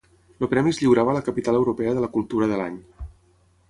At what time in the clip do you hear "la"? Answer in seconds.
1.19-1.23, 2.07-2.13